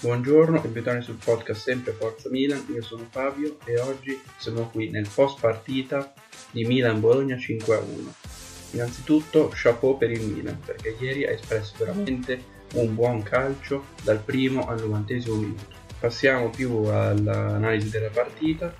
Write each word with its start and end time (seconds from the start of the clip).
Buongiorno 0.00 0.62
e 0.62 0.68
bentornati 0.68 1.06
sul 1.06 1.18
podcast 1.22 1.60
sempre 1.60 1.90
Forza 1.90 2.30
Milan, 2.30 2.64
io 2.72 2.82
sono 2.82 3.04
Fabio 3.10 3.56
e 3.64 3.80
oggi 3.80 4.16
siamo 4.36 4.68
qui 4.68 4.90
nel 4.90 5.08
post 5.12 5.40
partita 5.40 6.12
di 6.52 6.64
Milan-Bologna 6.64 7.34
5-1. 7.34 8.74
Innanzitutto 8.74 9.50
chapeau 9.52 9.98
per 9.98 10.12
il 10.12 10.22
Milan 10.22 10.60
perché 10.64 10.94
ieri 11.00 11.26
ha 11.26 11.32
espresso 11.32 11.74
veramente 11.78 12.40
un 12.74 12.94
buon 12.94 13.24
calcio 13.24 13.86
dal 14.04 14.20
primo 14.20 14.68
al 14.68 14.78
novantesimo 14.78 15.34
minuto. 15.34 15.64
Passiamo 15.98 16.48
più 16.50 16.84
all'analisi 16.84 17.90
della 17.90 18.10
partita. 18.10 18.72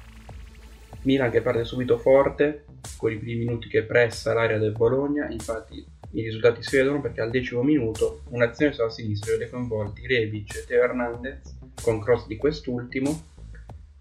Milan 1.03 1.33
che 1.33 1.43
parte 1.43 1.65
subito 1.65 1.99
forte 1.99 2.65
con 2.97 3.11
i 3.11 3.19
primi 3.19 3.45
minuti 3.45 3.69
che 3.69 3.83
pressa 3.83 4.35
l'area 4.35 4.59
del 4.59 4.71
Bologna, 4.71 5.29
infatti 5.29 5.85
i 6.13 6.23
risultati 6.23 6.63
si 6.63 6.77
vedono 6.77 7.01
perché 7.01 7.21
al 7.21 7.31
decimo 7.31 7.63
minuto 7.63 8.23
un'azione 8.31 8.73
sulla 8.73 8.91
sinistra 8.91 9.33
vede 9.33 9.51
coinvolti 9.51 10.07
Rebic 10.07 10.57
e 10.57 10.65
Teo 10.67 10.83
Hernandez 10.83 11.57
con 11.83 12.01
cross 12.01 12.27
di 12.27 12.37
quest'ultimo 12.37 13.37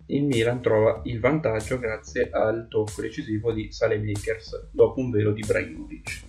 il 0.09 0.23
Milan 0.23 0.61
trova 0.61 1.01
il 1.03 1.19
vantaggio 1.19 1.77
grazie 1.79 2.29
al 2.31 2.67
tocco 2.69 3.01
decisivo 3.01 3.51
di 3.51 3.73
Salemakers 3.73 4.69
dopo 4.71 5.01
un 5.01 5.11
velo 5.11 5.31
di 5.31 5.41
Ibrahimovic. 5.41 6.21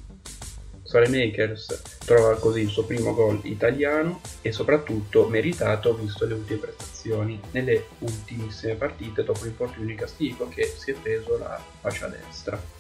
Salemakers 0.83 1.99
trova 2.05 2.34
così 2.39 2.62
il 2.62 2.71
suo 2.71 2.84
primo 2.84 3.15
gol 3.15 3.39
italiano 3.45 4.21
e 4.43 4.51
soprattutto 4.51 5.29
meritato 5.29 5.95
visto 5.95 6.25
le 6.27 6.34
ultime 6.34 6.59
prestazioni 6.59 7.41
nelle 7.53 7.84
ultimissime 7.99 8.75
partite 8.75 9.23
dopo 9.23 9.45
l'infortunio 9.45 9.87
di 9.87 9.95
Castigo 9.95 10.49
che 10.49 10.65
si 10.65 10.91
è 10.91 10.95
preso 10.95 11.39
la 11.39 11.62
fascia 11.81 12.09
destra. 12.09 12.78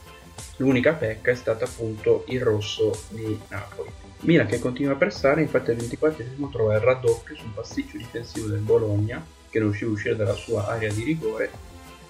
L'unica 0.56 0.92
pecca 0.92 1.30
è 1.30 1.34
stata 1.34 1.64
appunto 1.64 2.24
il 2.28 2.42
rosso 2.42 3.04
di 3.08 3.38
Napoli. 3.48 3.90
Milan 4.20 4.46
che 4.46 4.58
continua 4.58 4.94
a 4.94 4.96
pressare, 4.96 5.42
infatti 5.42 5.70
al 5.70 5.76
24esimo 5.76 6.50
trova 6.50 6.74
il 6.74 6.80
raddoppio 6.80 7.36
sul 7.36 7.52
pasticcio 7.54 7.96
difensivo 7.96 8.48
del 8.48 8.60
Bologna, 8.60 9.24
che 9.48 9.58
non 9.60 9.68
riusciva 9.68 9.90
a 9.90 9.94
uscire 9.94 10.16
dalla 10.16 10.34
sua 10.34 10.66
area 10.66 10.92
di 10.92 11.04
rigore, 11.04 11.50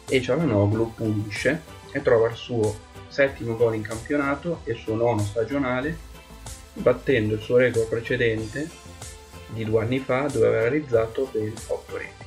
e 0.08 0.22
Cialanoglu 0.22 0.94
pulisce 0.94 1.60
e 1.92 2.00
trova 2.00 2.28
il 2.28 2.36
suo 2.36 2.86
settimo 3.08 3.56
gol 3.56 3.74
in 3.74 3.82
campionato 3.82 4.60
e 4.64 4.72
il 4.72 4.78
suo 4.78 4.94
nono 4.94 5.20
stagionale, 5.20 5.96
battendo 6.72 7.34
il 7.34 7.40
suo 7.40 7.56
record 7.56 7.88
precedente 7.88 8.68
di 9.48 9.64
due 9.64 9.82
anni 9.82 9.98
fa 9.98 10.28
dove 10.32 10.46
aveva 10.46 10.62
realizzato 10.62 11.28
ben 11.30 11.52
8 11.66 11.96
reti. 11.96 12.24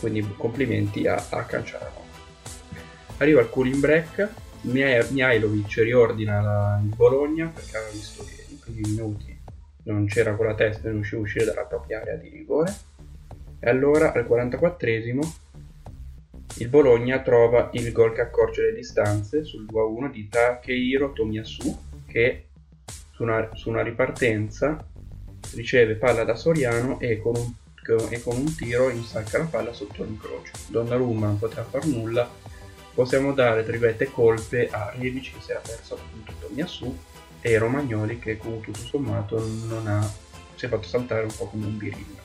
Quindi 0.00 0.34
complimenti 0.36 1.06
a, 1.06 1.24
a 1.30 1.44
Canciano. 1.44 2.02
Arriva 3.18 3.40
il 3.40 3.48
cooling 3.48 3.76
break 3.76 4.28
Mihailovic 4.64 5.74
riordina 5.76 6.40
la, 6.40 6.80
il 6.82 6.94
Bologna 6.94 7.48
perché 7.48 7.76
aveva 7.76 7.92
visto 7.92 8.24
che 8.24 8.44
nei 8.48 8.58
primi 8.58 8.80
minuti 8.90 9.38
non 9.84 10.06
c'era 10.06 10.34
con 10.34 10.46
la 10.46 10.54
testa 10.54 10.82
e 10.82 10.84
non 10.86 10.94
riusciva 10.94 11.20
a 11.20 11.24
uscire 11.24 11.44
dalla 11.44 11.64
propria 11.64 12.00
area 12.00 12.16
di 12.16 12.28
rigore. 12.28 12.74
E 13.58 13.68
allora 13.68 14.12
al 14.12 14.26
44esimo 14.26 15.42
il 16.58 16.68
Bologna 16.68 17.20
trova 17.20 17.70
il 17.72 17.90
gol 17.92 18.12
che 18.12 18.20
accorge 18.20 18.62
le 18.62 18.74
distanze 18.74 19.44
sul 19.44 19.66
2-1 19.70 20.10
di 20.10 20.28
Takehiro 20.28 21.12
Tomiyasu 21.12 21.78
che 22.06 22.46
su 23.10 23.22
una, 23.22 23.48
su 23.54 23.70
una, 23.70 23.82
ripartenza 23.82 24.86
riceve 25.54 25.96
palla 25.96 26.22
da 26.22 26.36
Soriano 26.36 27.00
e 27.00 27.18
con 27.18 27.34
un, 27.36 27.52
e 28.10 28.22
con 28.22 28.36
un 28.36 28.54
tiro 28.54 28.88
insacca 28.88 29.38
la 29.38 29.44
palla 29.44 29.72
sotto 29.72 30.04
l'incrocio 30.04 30.52
Donnarumma 30.68 31.26
non 31.26 31.38
potrà 31.38 31.64
far 31.64 31.84
nulla 31.86 32.30
possiamo 32.94 33.32
dare 33.32 33.64
tra 33.64 34.06
colpe 34.10 34.68
a 34.70 34.94
Rebic 34.96 35.32
che 35.32 35.40
si 35.40 35.50
era 35.50 35.60
perso 35.60 35.94
appunto 35.94 36.32
Tomiyasu 36.40 36.98
e 37.40 37.58
Romagnoli 37.58 38.18
che 38.18 38.36
comunque 38.36 38.72
tutto 38.72 38.86
sommato 38.86 39.44
non 39.66 39.86
ha 39.86 40.12
si 40.54 40.66
è 40.66 40.68
fatto 40.68 40.86
saltare 40.86 41.22
un 41.22 41.34
po' 41.36 41.46
come 41.46 41.66
un 41.66 41.76
birillo 41.76 42.22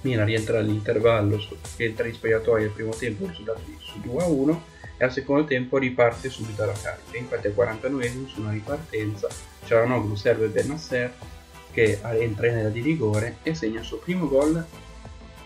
Mina 0.00 0.24
rientra 0.24 0.58
all'intervallo 0.58 1.40
rientra 1.76 2.06
in 2.06 2.14
spogliatoio 2.14 2.66
al 2.66 2.72
primo 2.72 2.90
tempo 2.90 3.26
risultato 3.26 3.60
su 3.78 4.00
2 4.00 4.22
a 4.22 4.26
1 4.26 4.64
e 4.98 5.04
al 5.04 5.12
secondo 5.12 5.44
tempo 5.44 5.78
riparte 5.78 6.30
subito 6.30 6.62
alla 6.62 6.72
carica. 6.72 7.16
Infatti 7.18 7.48
al 7.48 7.54
49esimo 7.56 8.26
su 8.26 8.40
una 8.40 8.52
ripartenza 8.52 9.28
Cialanoglu 9.64 10.14
serve 10.14 10.46
Benasser 10.46 11.12
che 11.72 11.98
entra 12.02 12.46
in 12.46 12.54
area 12.54 12.68
di 12.68 12.80
rigore 12.80 13.38
e 13.42 13.54
segna 13.54 13.80
il 13.80 13.84
suo 13.84 13.98
primo 13.98 14.28
gol 14.28 14.64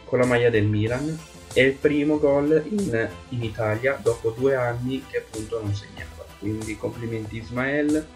con 0.04 0.18
la 0.18 0.26
maglia 0.26 0.50
del 0.50 0.66
Milan 0.66 1.18
è 1.52 1.60
il 1.60 1.72
primo 1.72 2.18
gol 2.18 2.62
in, 2.68 3.08
in, 3.30 3.42
Italia 3.42 3.98
dopo 4.00 4.30
due 4.30 4.54
anni 4.54 5.04
che 5.08 5.18
appunto 5.18 5.60
non 5.60 5.74
segnava. 5.74 6.24
Quindi 6.38 6.76
complimenti 6.76 7.38
Ismael, 7.38 8.06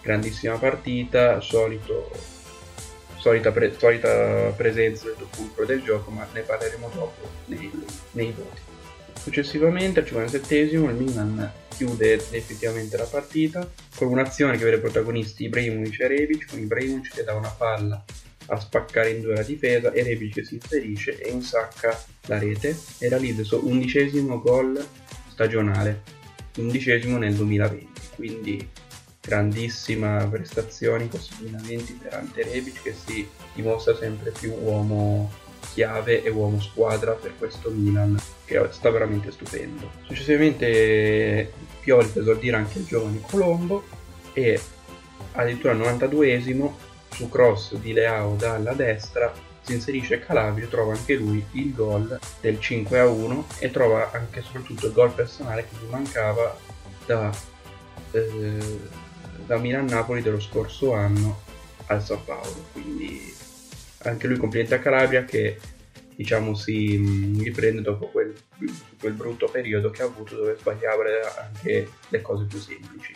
grandissima 0.00 0.56
partita, 0.56 1.40
solito, 1.40 2.10
solita, 3.18 3.52
pre, 3.52 3.74
solita 3.78 4.52
presenza 4.56 5.06
del 5.06 5.26
fulcro 5.30 5.64
del 5.64 5.82
gioco, 5.82 6.10
ma 6.10 6.26
ne 6.32 6.40
parleremo 6.40 6.90
dopo 6.94 7.28
nei, 7.46 7.70
nei 8.12 8.32
voti. 8.32 8.60
Successivamente 9.20 10.00
al 10.00 10.06
57esimo 10.06 10.88
il 10.88 10.94
Milan 10.94 11.52
chiude 11.68 12.14
effettivamente 12.14 12.96
la 12.96 13.04
partita 13.04 13.68
con 13.94 14.08
un'azione 14.08 14.56
che 14.56 14.64
vede 14.64 14.78
protagonisti 14.78 15.44
Ibrahimovic 15.44 16.00
e 16.00 16.06
Rebic, 16.06 16.46
con 16.48 16.58
Ibrahimovic 16.58 17.14
che 17.14 17.24
dà 17.24 17.34
una 17.34 17.50
palla 17.50 18.02
a 18.46 18.60
spaccare 18.60 19.10
in 19.10 19.20
due 19.22 19.34
la 19.34 19.42
difesa 19.42 19.92
e 19.92 20.02
Rebic 20.02 20.44
si 20.44 20.54
inserisce 20.54 21.18
e 21.18 21.30
insacca 21.30 22.00
la 22.26 22.38
rete 22.38 22.76
e 22.98 23.08
realizza 23.08 23.40
il 23.40 23.46
suo 23.46 23.66
undicesimo 23.66 24.40
gol 24.40 24.84
stagionale, 25.28 26.02
undicesimo 26.58 27.18
nel 27.18 27.34
2020, 27.34 28.00
quindi 28.14 28.68
grandissima 29.20 30.24
prestazione, 30.30 31.08
conseguimenti 31.08 31.98
per 32.00 32.14
Ante 32.14 32.44
Rebic 32.44 32.82
che 32.82 32.94
si 32.94 33.28
dimostra 33.54 33.96
sempre 33.96 34.30
più 34.30 34.52
uomo 34.52 35.30
chiave 35.72 36.22
e 36.22 36.30
uomo 36.30 36.60
squadra 36.60 37.12
per 37.12 37.34
questo 37.36 37.70
Milan 37.70 38.16
che 38.44 38.66
sta 38.70 38.90
veramente 38.90 39.32
stupendo. 39.32 39.90
Successivamente 40.06 41.52
Pioli 41.80 42.08
per 42.08 42.22
esordire 42.22 42.56
anche 42.56 42.78
il 42.78 42.86
giovane 42.86 43.20
Colombo 43.20 43.84
e 44.32 44.60
addirittura 45.32 45.72
al 45.72 45.78
92esimo 45.78 46.72
su 47.16 47.30
cross 47.30 47.74
di 47.76 47.94
Leao 47.94 48.34
dalla 48.34 48.74
destra 48.74 49.32
si 49.62 49.72
inserisce 49.72 50.20
Calabria 50.20 50.66
trova 50.66 50.92
anche 50.92 51.14
lui 51.14 51.42
il 51.52 51.72
gol 51.74 52.18
del 52.40 52.60
5 52.60 52.98
a 52.98 53.06
1 53.06 53.46
e 53.58 53.70
trova 53.70 54.10
anche 54.12 54.42
soprattutto 54.42 54.86
il 54.86 54.92
gol 54.92 55.12
personale 55.12 55.66
che 55.66 55.76
gli 55.80 55.88
mancava 55.88 56.56
da, 57.06 57.34
eh, 58.10 58.80
da 59.46 59.56
Milan-Napoli 59.56 60.20
dello 60.20 60.40
scorso 60.40 60.92
anno 60.92 61.40
al 61.86 62.04
Sao 62.04 62.20
Paolo 62.20 62.66
quindi 62.72 63.34
anche 64.02 64.26
lui 64.26 64.36
complimenti 64.36 64.74
a 64.74 64.78
Calabria 64.78 65.24
che 65.24 65.58
diciamo 66.14 66.54
si 66.54 66.98
mm, 66.98 67.40
riprende 67.40 67.80
dopo 67.80 68.08
quel, 68.08 68.34
quel 69.00 69.12
brutto 69.14 69.48
periodo 69.48 69.90
che 69.90 70.02
ha 70.02 70.06
avuto 70.06 70.36
dove 70.36 70.56
sbagliava 70.58 71.04
anche 71.44 71.88
le 72.08 72.20
cose 72.22 72.44
più 72.44 72.58
semplici. 72.58 73.14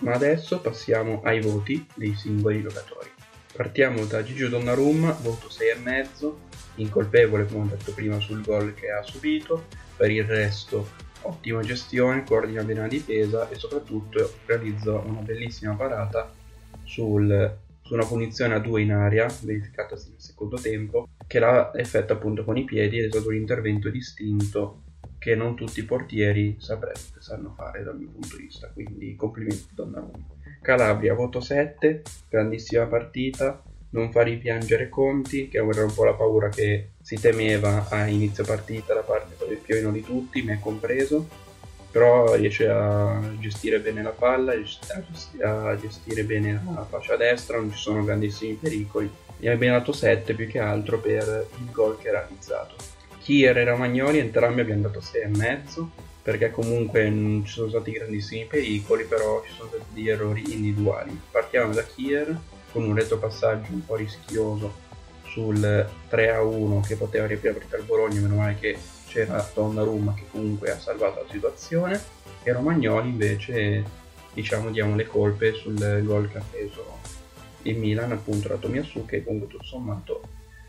Ma 0.00 0.12
adesso 0.12 0.60
passiamo 0.60 1.22
ai 1.24 1.40
voti 1.40 1.86
dei 1.94 2.14
singoli 2.14 2.62
giocatori 2.62 3.11
Partiamo 3.54 4.06
da 4.06 4.22
Gigi 4.24 4.48
Donnarumma, 4.48 5.12
voto 5.20 5.48
6,5, 5.48 6.32
incolpevole 6.76 7.44
come 7.44 7.64
ho 7.64 7.76
detto 7.76 7.92
prima 7.92 8.18
sul 8.18 8.42
gol 8.42 8.72
che 8.72 8.90
ha 8.90 9.02
subito, 9.02 9.66
per 9.94 10.10
il 10.10 10.24
resto 10.24 10.88
ottima 11.22 11.60
gestione, 11.60 12.24
coordina 12.24 12.62
bene 12.62 12.80
la 12.80 12.88
difesa 12.88 13.50
e 13.50 13.56
soprattutto 13.56 14.36
realizza 14.46 14.94
una 14.94 15.20
bellissima 15.20 15.74
parata 15.74 16.32
sul, 16.82 17.58
su 17.82 17.92
una 17.92 18.06
punizione 18.06 18.54
a 18.54 18.58
due 18.58 18.80
in 18.80 18.92
aria, 18.92 19.26
verificatasi 19.42 20.10
nel 20.10 20.20
secondo 20.20 20.56
tempo, 20.56 21.08
che 21.26 21.38
l'ha 21.38 21.72
effetto 21.74 22.14
appunto 22.14 22.44
con 22.44 22.56
i 22.56 22.64
piedi 22.64 22.98
ed 22.98 23.04
è 23.04 23.10
stato 23.10 23.28
un 23.28 23.34
intervento 23.34 23.90
distinto 23.90 24.82
che 25.18 25.34
non 25.34 25.54
tutti 25.54 25.80
i 25.80 25.84
portieri 25.84 26.56
saprebbe, 26.58 26.98
sanno 27.18 27.52
fare 27.54 27.84
dal 27.84 27.98
mio 27.98 28.08
punto 28.08 28.34
di 28.36 28.44
vista, 28.44 28.68
quindi 28.68 29.14
complimenti 29.14 29.68
Donnarumma. 29.74 30.40
Calabria, 30.62 31.12
voto 31.14 31.40
7, 31.40 32.02
grandissima 32.28 32.86
partita, 32.86 33.60
non 33.90 34.12
fa 34.12 34.22
ripiangere 34.22 34.88
Conti, 34.88 35.48
che 35.48 35.58
era 35.58 35.84
un 35.84 35.92
po' 35.92 36.04
la 36.04 36.14
paura 36.14 36.48
che 36.48 36.90
si 37.02 37.16
temeva 37.20 37.88
a 37.90 38.06
inizio 38.06 38.44
partita 38.44 38.94
da 38.94 39.00
parte 39.00 39.34
del 39.44 39.58
più 39.58 39.90
di 39.90 40.02
tutti, 40.02 40.42
me 40.42 40.60
compreso, 40.60 41.28
però 41.90 42.34
riesce 42.36 42.68
a 42.68 43.20
gestire 43.38 43.80
bene 43.80 44.02
la 44.02 44.10
palla, 44.10 44.52
a 44.52 45.76
gestire 45.76 46.24
bene 46.24 46.62
la 46.72 46.86
fascia 46.88 47.16
destra, 47.16 47.58
non 47.58 47.70
ci 47.72 47.78
sono 47.78 48.04
grandissimi 48.04 48.54
pericoli. 48.54 49.10
Gli 49.36 49.48
abbiamo 49.48 49.76
dato 49.76 49.92
7 49.92 50.32
più 50.34 50.46
che 50.46 50.60
altro 50.60 51.00
per 51.00 51.48
il 51.58 51.70
gol 51.70 51.98
che 51.98 52.08
ha 52.08 52.12
realizzato. 52.12 52.76
Kier 53.20 53.58
e 53.58 53.64
Romagnoli 53.64 54.18
entrambi 54.18 54.60
abbiamo 54.60 54.82
dato 54.82 55.00
6,5 55.00 55.86
perché 56.22 56.50
comunque 56.50 57.10
non 57.10 57.44
ci 57.44 57.52
sono 57.52 57.68
stati 57.68 57.90
grandissimi 57.90 58.44
pericoli, 58.46 59.04
però 59.04 59.42
ci 59.44 59.52
sono 59.52 59.68
stati 59.68 59.84
degli 59.92 60.08
errori 60.08 60.42
individuali. 60.52 61.18
Partiamo 61.30 61.72
da 61.72 61.84
Kier 61.84 62.38
con 62.70 62.84
un 62.84 62.94
retropassaggio 62.94 63.72
un 63.72 63.84
po' 63.84 63.96
rischioso 63.96 64.90
sul 65.24 65.88
3-1 66.10 66.86
che 66.86 66.96
poteva 66.96 67.26
riaprire 67.26 67.58
il 67.78 67.84
Bologna, 67.84 68.20
meno 68.20 68.36
male 68.36 68.56
che 68.58 68.78
c'era 69.06 69.46
Donnarumma 69.52 70.14
che 70.14 70.24
comunque 70.30 70.70
ha 70.70 70.78
salvato 70.78 71.22
la 71.22 71.30
situazione 71.30 72.00
e 72.42 72.52
Romagnoli 72.52 73.10
invece 73.10 73.84
diciamo 74.32 74.70
diamo 74.70 74.96
le 74.96 75.06
colpe 75.06 75.52
sul 75.52 76.02
gol 76.02 76.30
che 76.30 76.38
ha 76.38 76.44
preso 76.50 76.98
il 77.62 77.76
Milan 77.76 78.12
appunto 78.12 78.48
da 78.48 78.56
Tomiasu 78.56 79.04
che 79.04 79.22
comunque 79.22 79.48
tutto 79.48 79.64
sommato 79.64 80.22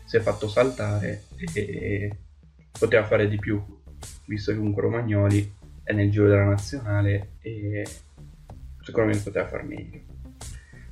si 0.04 0.18
è 0.18 0.20
fatto 0.20 0.46
saltare 0.48 1.24
e 1.54 2.16
poteva 2.78 3.06
fare 3.06 3.28
di 3.28 3.38
più 3.38 3.62
visto 4.26 4.50
che 4.50 4.58
comunque 4.58 4.82
Romagnoli 4.82 5.54
è 5.82 5.92
nel 5.92 6.10
giro 6.10 6.28
della 6.28 6.44
nazionale 6.44 7.32
e 7.40 7.86
sicuramente 8.80 9.22
poteva 9.22 9.48
far 9.48 9.64
meglio. 9.64 10.00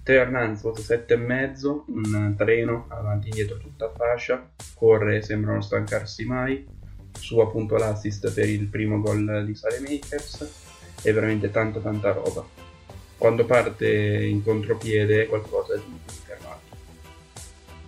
Teo 0.02 0.20
Hernandez 0.20 0.62
voto 0.62 0.80
7,5 0.80 1.82
un 1.86 2.34
treno 2.36 2.86
avanti 2.88 3.26
e 3.26 3.30
indietro 3.30 3.58
tutta 3.58 3.92
fascia 3.92 4.50
corre 4.74 5.22
sembra 5.22 5.52
non 5.52 5.62
stancarsi 5.62 6.24
mai 6.24 6.66
su 7.12 7.38
appunto 7.38 7.76
l'assist 7.76 8.32
per 8.32 8.48
il 8.48 8.66
primo 8.66 9.00
gol 9.00 9.44
di 9.46 9.54
Salemakers 9.54 10.70
è 11.02 11.12
veramente 11.12 11.50
tanta 11.50 11.80
tanta 11.80 12.12
roba. 12.12 12.44
Quando 13.16 13.44
parte 13.44 14.24
in 14.24 14.42
contropiede 14.42 15.26
qualcosa 15.26 15.76
di 15.76 15.82
fermato. 16.24 16.60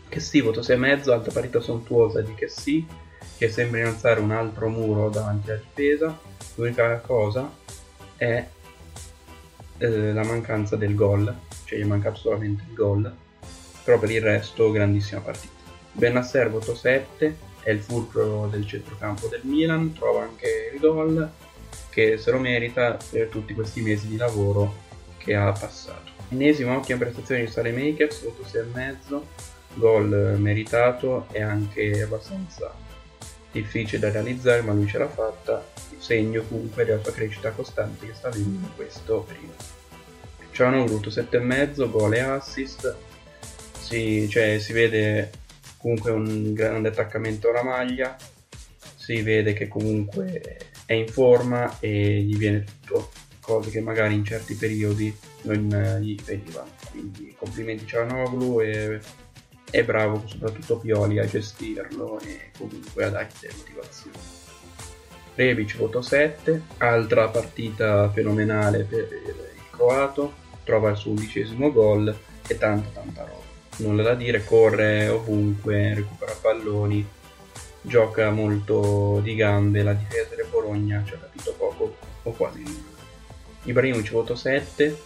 Che 0.08 0.20
sì, 0.20 0.40
voto 0.40 0.60
6,5 0.60 1.10
alta 1.10 1.32
partita 1.32 1.60
sontuosa 1.60 2.20
di 2.20 2.34
che 2.34 2.48
sì 2.48 2.86
che 3.36 3.48
sembra 3.48 3.80
innalzare 3.80 4.20
un 4.20 4.30
altro 4.30 4.68
muro 4.68 5.08
davanti 5.08 5.50
alla 5.50 5.60
difesa 5.60 6.18
l'unica 6.54 6.98
cosa 6.98 7.50
è 8.16 8.46
eh, 9.78 10.12
la 10.12 10.24
mancanza 10.24 10.76
del 10.76 10.94
gol 10.94 11.34
cioè 11.64 11.78
gli 11.78 11.82
è 11.82 11.86
mancato 11.86 12.16
solamente 12.16 12.64
il 12.68 12.74
gol 12.74 13.12
però 13.82 13.98
per 13.98 14.10
il 14.10 14.20
resto 14.20 14.70
grandissima 14.70 15.20
partita 15.20 15.52
Benasser 15.92 16.50
voto 16.50 16.74
7 16.74 17.52
è 17.64 17.70
il 17.70 17.80
fulcro 17.80 18.46
del 18.50 18.66
centrocampo 18.66 19.26
del 19.26 19.40
Milan, 19.44 19.94
trova 19.94 20.22
anche 20.22 20.70
il 20.72 20.78
gol 20.80 21.30
che 21.88 22.18
se 22.18 22.30
lo 22.30 22.38
merita 22.38 22.98
per 23.10 23.28
tutti 23.28 23.54
questi 23.54 23.80
mesi 23.80 24.08
di 24.08 24.16
lavoro 24.16 24.82
che 25.16 25.34
ha 25.34 25.50
passato. 25.52 26.10
Ennesima 26.28 26.76
ottima 26.76 26.98
prestazione 26.98 27.44
di 27.44 27.50
Sale 27.50 27.72
Makers, 27.72 28.28
6,5, 28.52 29.20
gol 29.74 30.36
meritato 30.38 31.26
e 31.30 31.42
anche 31.42 32.02
abbastanza 32.02 32.74
difficile 33.60 34.00
da 34.00 34.10
realizzare, 34.10 34.62
ma 34.62 34.72
lui 34.72 34.86
ce 34.86 34.98
l'ha 34.98 35.08
fatta, 35.08 35.64
segno 35.98 36.42
comunque 36.42 36.84
della 36.84 37.02
sua 37.02 37.12
crescita 37.12 37.50
costante 37.52 38.06
che 38.06 38.14
sta 38.14 38.28
avendo 38.28 38.66
in 38.66 38.74
questo 38.74 39.24
periodo. 39.26 39.82
Cianoglu 40.50 40.98
7,5, 40.98 41.90
gol 41.90 42.14
e 42.14 42.20
assist, 42.20 42.96
si, 43.78 44.28
cioè, 44.28 44.58
si 44.58 44.72
vede 44.72 45.30
comunque 45.78 46.10
un 46.10 46.52
grande 46.52 46.88
attaccamento 46.88 47.50
alla 47.50 47.62
maglia, 47.62 48.16
si 48.96 49.22
vede 49.22 49.52
che 49.52 49.68
comunque 49.68 50.58
è 50.86 50.94
in 50.94 51.08
forma 51.08 51.78
e 51.80 52.20
gli 52.20 52.36
viene 52.36 52.64
tutto, 52.64 53.10
cose 53.40 53.70
che 53.70 53.80
magari 53.80 54.14
in 54.14 54.24
certi 54.24 54.54
periodi 54.54 55.14
non 55.42 55.98
gli 56.00 56.16
venivano. 56.24 56.70
Quindi 56.90 57.34
complimenti 57.36 57.86
Cianoglu 57.86 58.60
e 58.60 59.00
è 59.74 59.82
bravo 59.82 60.22
soprattutto 60.24 60.78
Pioli 60.78 61.18
a 61.18 61.26
gestirlo 61.26 62.20
e 62.20 62.52
comunque 62.56 63.06
a 63.06 63.08
dargli 63.08 63.48
motivazioni. 63.56 64.16
Rebic 65.34 65.76
voto 65.76 66.00
7, 66.00 66.62
altra 66.78 67.26
partita 67.26 68.08
fenomenale 68.12 68.84
per 68.84 69.08
il 69.12 69.34
croato, 69.70 70.32
trova 70.62 70.90
il 70.90 70.96
suo 70.96 71.10
undicesimo 71.10 71.72
gol 71.72 72.16
e 72.46 72.56
tanta 72.56 72.88
tanta 72.90 73.22
roba. 73.22 73.42
Nulla 73.78 74.04
da 74.04 74.14
dire, 74.14 74.44
corre 74.44 75.08
ovunque, 75.08 75.92
recupera 75.92 76.36
palloni, 76.40 77.04
gioca 77.80 78.30
molto 78.30 79.18
di 79.24 79.34
gambe, 79.34 79.82
la 79.82 79.94
difesa 79.94 80.36
del 80.36 80.46
Bologna 80.48 81.02
ci 81.04 81.14
ha 81.14 81.18
capito 81.18 81.52
poco 81.58 81.96
o 82.22 82.30
quasi 82.30 82.62
nulla. 82.62 83.02
Ibrahimovic 83.64 84.12
voto 84.12 84.36
7, 84.36 84.96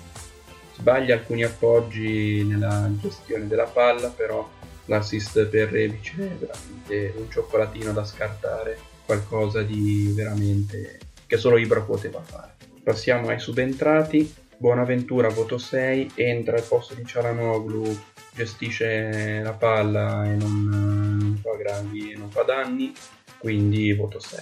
sbaglia 0.76 1.14
alcuni 1.14 1.42
appoggi 1.42 2.44
nella 2.44 2.86
gestione 3.00 3.46
della 3.46 3.64
palla, 3.64 4.08
però 4.08 4.56
l'assist 4.88 5.44
per 5.46 5.70
Rebic 5.70 6.18
è 6.18 6.28
veramente 6.36 7.14
un 7.16 7.30
cioccolatino 7.30 7.92
da 7.92 8.04
scartare, 8.04 8.78
qualcosa 9.04 9.62
di 9.62 10.12
veramente 10.14 10.98
che 11.26 11.36
solo 11.36 11.56
Ibra 11.56 11.80
poteva 11.80 12.20
fare. 12.20 12.56
Passiamo 12.82 13.28
ai 13.28 13.38
subentrati, 13.38 14.34
Buonaventura 14.56 15.28
voto 15.28 15.56
6, 15.56 16.12
entra 16.14 16.56
al 16.56 16.64
posto 16.64 16.94
di 16.94 17.04
Cialanoglu 17.04 17.96
gestisce 18.34 19.40
la 19.42 19.52
palla 19.52 20.24
e 20.24 20.34
non, 20.34 21.38
fa 21.42 21.56
gravi 21.56 22.16
non 22.16 22.30
fa 22.30 22.42
danni, 22.42 22.92
quindi 23.36 23.92
voto 23.92 24.18
6. 24.18 24.40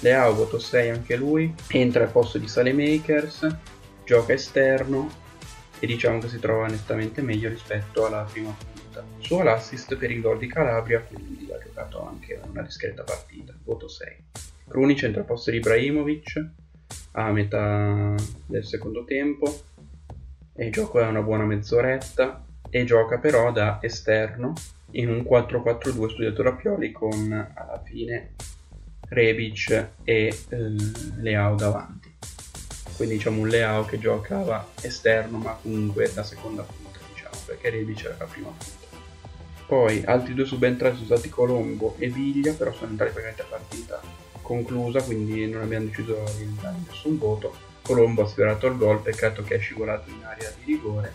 Leao 0.00 0.34
voto 0.34 0.58
6 0.58 0.90
anche 0.90 1.16
lui, 1.16 1.52
entra 1.68 2.04
al 2.04 2.10
posto 2.10 2.38
di 2.38 2.48
Salemakers, 2.48 3.46
gioca 4.04 4.32
esterno 4.32 5.10
e 5.78 5.86
diciamo 5.86 6.20
che 6.20 6.28
si 6.28 6.38
trova 6.38 6.66
nettamente 6.66 7.20
meglio 7.20 7.48
rispetto 7.48 8.06
alla 8.06 8.26
prima 8.30 8.56
punta. 9.02 9.24
Suo 9.26 9.42
l'assist 9.42 9.96
per 9.96 10.10
il 10.10 10.20
gol 10.20 10.38
di 10.38 10.46
Calabria, 10.46 11.00
quindi 11.00 11.50
ha 11.52 11.58
giocato 11.58 12.06
anche 12.06 12.40
una 12.48 12.62
discreta 12.62 13.02
partita, 13.02 13.54
voto 13.64 13.88
6. 13.88 14.16
Krunic 14.68 15.02
entra 15.02 15.20
al 15.20 15.26
posto 15.26 15.50
di 15.50 15.56
Ibrahimovic 15.56 16.46
a 17.12 17.30
metà 17.32 18.14
del 18.46 18.64
secondo 18.64 19.04
tempo. 19.04 19.62
E 20.54 20.70
gioca 20.70 21.06
una 21.06 21.22
buona 21.22 21.44
mezz'oretta. 21.44 22.44
E 22.70 22.84
gioca 22.84 23.18
però 23.18 23.50
da 23.50 23.78
esterno 23.80 24.52
in 24.92 25.08
un 25.08 25.18
4-4-2 25.18 26.10
studiato 26.10 26.42
da 26.42 26.52
Pioli 26.52 26.92
con 26.92 27.32
alla 27.32 27.82
fine 27.84 28.34
Rebic 29.08 29.70
e 30.04 30.38
eh, 30.48 30.74
Leao 31.16 31.54
davanti. 31.54 32.14
Quindi 32.96 33.16
diciamo 33.16 33.40
un 33.40 33.48
Leao 33.48 33.84
che 33.84 33.98
giocava 33.98 34.66
esterno 34.82 35.38
ma 35.38 35.52
comunque 35.62 36.12
da 36.12 36.22
seconda 36.22 36.62
punta 36.62 36.98
diciamo 37.12 37.36
perché 37.46 37.70
Rebic 37.70 38.04
era 38.04 38.16
la 38.18 38.24
prima 38.24 38.48
punta 38.48 38.77
poi 39.68 40.02
altri 40.06 40.32
due 40.32 40.46
subentrati 40.46 40.94
sono 40.94 41.06
stati 41.06 41.28
Colombo 41.28 41.94
e 41.98 42.08
Viglia 42.08 42.54
però 42.54 42.72
sono 42.72 42.90
entrati 42.90 43.12
praticamente 43.12 43.42
a 43.42 43.56
partita 43.56 44.00
conclusa 44.40 45.02
quindi 45.02 45.46
non 45.46 45.62
abbiamo 45.62 45.84
deciso 45.84 46.24
di 46.38 46.56
dare 46.60 46.76
nessun 46.88 47.18
voto 47.18 47.54
Colombo 47.82 48.22
ha 48.22 48.26
sfiorato 48.26 48.66
il 48.66 48.78
gol 48.78 49.02
peccato 49.02 49.42
che 49.42 49.56
è 49.56 49.58
scivolato 49.58 50.08
in 50.08 50.24
area 50.24 50.50
di 50.56 50.72
rigore 50.72 51.12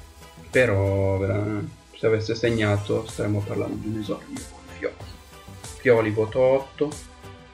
però 0.51 1.19
se 1.95 2.05
avesse 2.05 2.35
segnato 2.35 3.07
staremmo 3.07 3.39
parlando 3.39 3.75
di 3.77 3.87
un 3.87 3.99
esordio 3.99 4.39
con 4.51 4.61
Fioli. 4.77 4.95
Fioli 5.79 6.11
voto 6.11 6.39
8, 6.39 6.91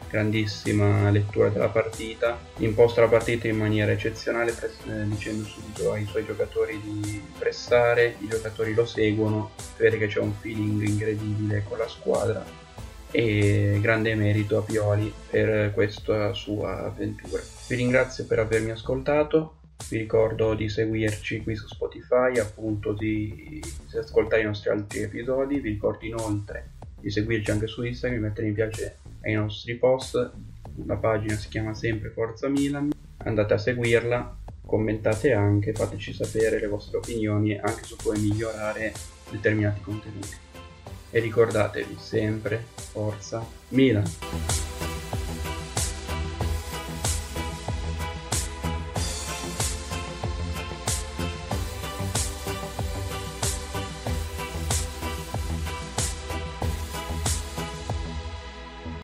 grandissima 0.09 1.09
lettura 1.09 1.49
della 1.49 1.69
partita, 1.69 2.39
imposta 2.57 3.01
la 3.01 3.07
partita 3.07 3.47
in 3.47 3.57
maniera 3.57 3.91
eccezionale 3.91 4.51
eh, 4.51 5.07
dicendo 5.07 5.45
subito 5.45 5.91
ai 5.91 6.05
suoi 6.05 6.25
giocatori 6.25 6.79
di 6.81 7.21
pressare, 7.37 8.15
i 8.19 8.27
giocatori 8.27 8.73
lo 8.73 8.85
seguono, 8.85 9.51
vede 9.77 9.97
che 9.97 10.07
c'è 10.07 10.19
un 10.19 10.33
feeling 10.33 10.81
incredibile 10.81 11.63
con 11.67 11.77
la 11.77 11.87
squadra 11.87 12.43
e 13.11 13.79
grande 13.81 14.13
merito 14.15 14.57
a 14.57 14.61
Pioli 14.61 15.11
per 15.29 15.73
questa 15.73 16.33
sua 16.33 16.85
avventura. 16.85 17.41
Vi 17.67 17.75
ringrazio 17.75 18.25
per 18.25 18.39
avermi 18.39 18.71
ascoltato, 18.71 19.55
vi 19.89 19.97
ricordo 19.97 20.53
di 20.53 20.69
seguirci 20.69 21.41
qui 21.41 21.55
su 21.55 21.67
Spotify, 21.67 22.37
appunto 22.37 22.93
di, 22.93 23.61
ascoltare 23.95 24.41
i 24.41 24.45
nostri 24.45 24.69
altri 24.69 25.01
episodi. 25.01 25.59
Vi 25.59 25.69
ricordo 25.69 26.05
inoltre 26.05 26.71
di 26.99 27.09
seguirci 27.09 27.49
anche 27.51 27.67
su 27.67 27.83
Instagram, 27.83 28.19
di 28.19 28.25
mettere 28.27 28.47
mi 28.47 28.53
piace 28.53 28.97
ai 29.21 29.33
nostri 29.33 29.75
post. 29.75 30.31
La 30.85 30.95
pagina 30.95 31.35
si 31.35 31.49
chiama 31.49 31.73
sempre 31.73 32.09
Forza 32.09 32.47
Milan. 32.47 32.91
Andate 33.17 33.53
a 33.53 33.57
seguirla, 33.57 34.37
commentate 34.65 35.33
anche, 35.33 35.73
fateci 35.73 36.13
sapere 36.13 36.59
le 36.59 36.67
vostre 36.67 36.97
opinioni 36.97 37.57
anche 37.57 37.83
su 37.83 37.95
come 38.01 38.17
migliorare 38.17 38.93
determinati 39.29 39.81
contenuti. 39.81 40.35
E 41.11 41.19
ricordatevi 41.19 41.95
sempre, 41.97 42.63
forza 42.75 43.45
Milan! 43.69 44.68